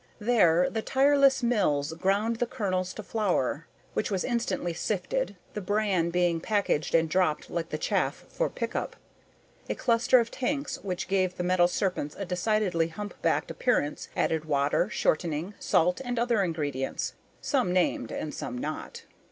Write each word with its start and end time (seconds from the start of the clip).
There 0.17 0.67
the 0.67 0.81
tireless 0.81 1.43
mills 1.43 1.93
ground 1.93 2.37
the 2.37 2.47
kernels 2.47 2.91
to 2.95 3.03
flour, 3.03 3.67
which 3.93 4.09
was 4.09 4.23
instantly 4.23 4.73
sifted, 4.73 5.35
the 5.53 5.61
bran 5.61 6.09
being 6.09 6.39
packaged 6.41 6.95
and 6.95 7.07
dropped 7.07 7.51
like 7.51 7.69
the 7.69 7.77
chaff 7.77 8.25
for 8.27 8.49
pickup. 8.49 8.95
A 9.69 9.75
cluster 9.75 10.19
of 10.19 10.31
tanks 10.31 10.77
which 10.77 11.07
gave 11.07 11.37
the 11.37 11.43
metal 11.43 11.67
serpents 11.67 12.15
a 12.17 12.25
decidedly 12.25 12.87
humpbacked 12.87 13.51
appearance 13.51 14.09
added 14.17 14.45
water, 14.45 14.89
shortening, 14.89 15.53
salt 15.59 16.01
and 16.03 16.17
other 16.17 16.41
ingredients, 16.41 17.13
some 17.39 17.71
named 17.71 18.11
and 18.11 18.33
some 18.33 18.57
not. 18.57 19.03